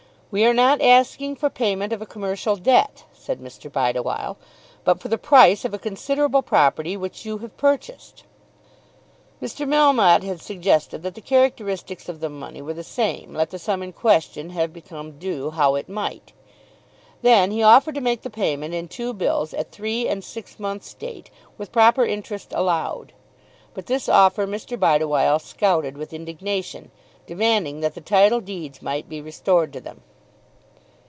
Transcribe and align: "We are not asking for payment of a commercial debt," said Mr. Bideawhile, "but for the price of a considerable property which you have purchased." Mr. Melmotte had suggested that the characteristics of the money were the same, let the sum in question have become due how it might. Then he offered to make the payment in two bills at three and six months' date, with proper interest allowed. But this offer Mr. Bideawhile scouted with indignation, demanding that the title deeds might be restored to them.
"We 0.33 0.45
are 0.45 0.53
not 0.53 0.81
asking 0.81 1.35
for 1.35 1.49
payment 1.49 1.91
of 1.91 2.01
a 2.01 2.05
commercial 2.05 2.55
debt," 2.55 3.03
said 3.11 3.41
Mr. 3.41 3.69
Bideawhile, 3.69 4.37
"but 4.85 5.01
for 5.01 5.09
the 5.09 5.17
price 5.17 5.65
of 5.65 5.73
a 5.73 5.77
considerable 5.77 6.41
property 6.41 6.95
which 6.95 7.25
you 7.25 7.39
have 7.39 7.57
purchased." 7.57 8.23
Mr. 9.41 9.67
Melmotte 9.67 10.23
had 10.23 10.39
suggested 10.41 11.03
that 11.03 11.15
the 11.15 11.19
characteristics 11.19 12.07
of 12.07 12.21
the 12.21 12.29
money 12.29 12.61
were 12.61 12.73
the 12.73 12.81
same, 12.81 13.33
let 13.33 13.49
the 13.49 13.59
sum 13.59 13.83
in 13.83 13.91
question 13.91 14.51
have 14.51 14.71
become 14.71 15.19
due 15.19 15.49
how 15.49 15.75
it 15.75 15.89
might. 15.89 16.31
Then 17.21 17.51
he 17.51 17.61
offered 17.61 17.95
to 17.95 17.99
make 17.99 18.21
the 18.21 18.29
payment 18.29 18.73
in 18.73 18.87
two 18.87 19.11
bills 19.11 19.53
at 19.53 19.71
three 19.73 20.07
and 20.07 20.23
six 20.23 20.57
months' 20.57 20.93
date, 20.93 21.29
with 21.57 21.73
proper 21.73 22.05
interest 22.05 22.53
allowed. 22.55 23.11
But 23.73 23.87
this 23.87 24.07
offer 24.07 24.47
Mr. 24.47 24.79
Bideawhile 24.79 25.39
scouted 25.39 25.97
with 25.97 26.13
indignation, 26.13 26.89
demanding 27.27 27.81
that 27.81 27.95
the 27.95 27.99
title 27.99 28.39
deeds 28.39 28.81
might 28.81 29.09
be 29.09 29.19
restored 29.19 29.73
to 29.73 29.81
them. 29.81 30.03